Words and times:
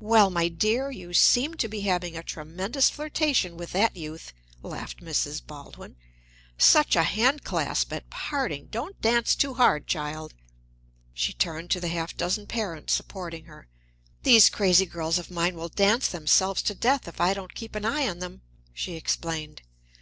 "Well, 0.00 0.28
my 0.28 0.48
dear, 0.48 0.90
you 0.90 1.14
seemed 1.14 1.58
to 1.60 1.68
be 1.68 1.80
having 1.80 2.14
a 2.14 2.22
tremendous 2.22 2.90
flirtation 2.90 3.56
with 3.56 3.72
that 3.72 3.96
youth," 3.96 4.34
laughed 4.62 5.00
Mrs. 5.02 5.40
Baldwin. 5.42 5.96
"Such 6.58 6.94
a 6.94 7.04
hand 7.04 7.42
clasp 7.42 7.90
at 7.94 8.10
parting! 8.10 8.66
Don't 8.66 9.00
dance 9.00 9.34
too 9.34 9.54
hard, 9.54 9.86
child." 9.86 10.34
She 11.14 11.32
turned 11.32 11.70
to 11.70 11.80
the 11.80 11.88
half 11.88 12.14
dozen 12.14 12.46
parents 12.46 12.92
supporting 12.92 13.46
her. 13.46 13.66
"These 14.24 14.50
crazy 14.50 14.84
girls 14.84 15.18
of 15.18 15.30
mine 15.30 15.54
will 15.56 15.70
dance 15.70 16.06
themselves 16.08 16.60
to 16.64 16.74
death 16.74 17.08
if 17.08 17.18
I 17.18 17.32
don't 17.32 17.54
keep 17.54 17.74
an 17.74 17.86
eye 17.86 18.06
on 18.06 18.18
them," 18.18 18.42
she 18.74 18.92
explained. 18.94 19.62